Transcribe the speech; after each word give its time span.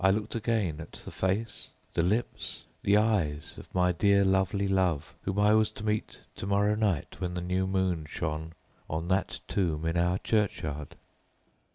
"I 0.03 0.09
looked 0.09 0.33
again 0.33 0.79
at 0.81 0.93
the 0.93 1.11
face, 1.11 1.69
the 1.93 2.01
lips, 2.01 2.63
the 2.81 2.97
eyes 2.97 3.59
of 3.59 3.71
my 3.75 3.91
dear 3.91 4.21
and 4.21 4.31
lovely 4.31 4.67
love, 4.67 5.13
whom 5.21 5.37
I 5.37 5.53
was 5.53 5.71
to 5.73 5.83
meet 5.85 6.23
to 6.37 6.47
morrow 6.47 6.73
night 6.73 7.17
when 7.21 7.35
the 7.35 7.39
new 7.41 7.67
moon 7.67 8.05
shone 8.05 8.53
on 8.89 9.09
that 9.09 9.41
tomb 9.47 9.85
in 9.85 9.97
our 9.97 10.17
churchyard. 10.17 10.95